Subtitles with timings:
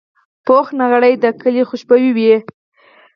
[0.45, 2.35] پوخ نغری د کلي خوشبويي وي